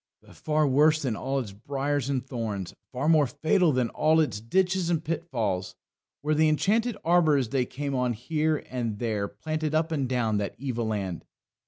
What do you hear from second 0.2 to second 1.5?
But far worse than all